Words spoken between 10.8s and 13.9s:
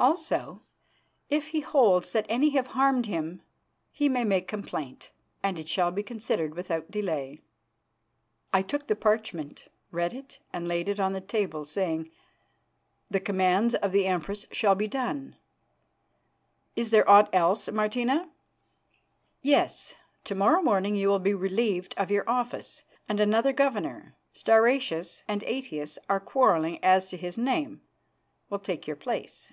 it on the table, saying: "The commands